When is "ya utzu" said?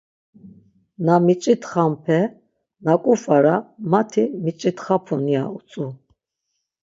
5.33-5.85